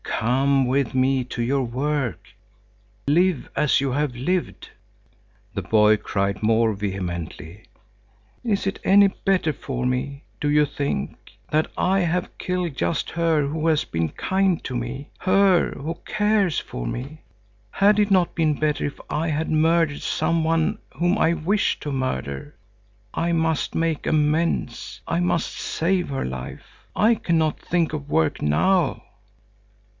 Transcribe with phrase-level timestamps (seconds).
[0.03, 2.27] Come with me to your work!
[3.07, 4.69] Live, as you have lived!"
[5.53, 7.65] The boy cried more vehemently.
[8.43, 11.17] "Is it any better for me, do you think,
[11.49, 16.57] that I have killed just her who has been kind to me, her, who cares
[16.59, 17.21] for me?
[17.71, 21.91] Had it not been better if I had murdered some one whom I wished to
[21.91, 22.55] murder.
[23.13, 25.01] I must make amends.
[25.07, 26.65] I must save her life.
[26.95, 29.03] I cannot think of work now."